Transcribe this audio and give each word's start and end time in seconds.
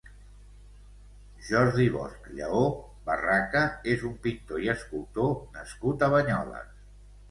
Jordi 1.49 1.85
Bosch 1.99 2.33
Lleó, 2.39 2.63
Barraca 3.13 3.63
és 3.95 4.09
un 4.13 4.19
pintor 4.27 4.67
i 4.67 4.75
escultor 4.79 5.33
nascut 5.57 6.05
a 6.05 6.15
Banyoles. 6.19 6.79